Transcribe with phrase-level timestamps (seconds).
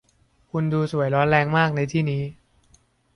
[0.51, 2.23] คุณดูสวยร้อนแรงมากในที่นี้